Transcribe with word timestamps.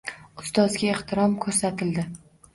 Ustozga 0.43 0.87
ehtirom 0.95 1.37
ko‘rsatildi 1.45 2.09